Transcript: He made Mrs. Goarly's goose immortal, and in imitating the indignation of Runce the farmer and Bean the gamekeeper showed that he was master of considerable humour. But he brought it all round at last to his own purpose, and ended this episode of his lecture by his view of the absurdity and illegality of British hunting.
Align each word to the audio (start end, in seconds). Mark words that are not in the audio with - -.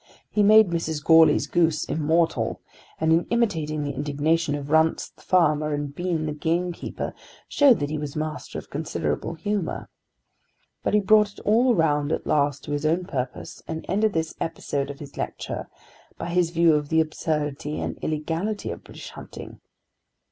He 0.31 0.41
made 0.41 0.71
Mrs. 0.71 1.05
Goarly's 1.05 1.45
goose 1.45 1.85
immortal, 1.85 2.59
and 2.99 3.13
in 3.13 3.25
imitating 3.29 3.83
the 3.83 3.93
indignation 3.93 4.55
of 4.55 4.71
Runce 4.71 5.09
the 5.09 5.21
farmer 5.21 5.75
and 5.75 5.93
Bean 5.93 6.25
the 6.25 6.31
gamekeeper 6.31 7.13
showed 7.47 7.77
that 7.79 7.91
he 7.91 7.99
was 7.99 8.15
master 8.15 8.57
of 8.57 8.71
considerable 8.71 9.35
humour. 9.35 9.89
But 10.81 10.95
he 10.95 10.99
brought 11.01 11.33
it 11.33 11.39
all 11.41 11.75
round 11.75 12.11
at 12.11 12.25
last 12.25 12.63
to 12.63 12.71
his 12.71 12.83
own 12.83 13.05
purpose, 13.05 13.61
and 13.67 13.85
ended 13.87 14.13
this 14.13 14.33
episode 14.41 14.89
of 14.89 14.97
his 14.97 15.17
lecture 15.17 15.67
by 16.17 16.29
his 16.29 16.49
view 16.49 16.73
of 16.73 16.89
the 16.89 16.99
absurdity 16.99 17.79
and 17.79 17.99
illegality 18.01 18.71
of 18.71 18.83
British 18.83 19.11
hunting. 19.11 19.61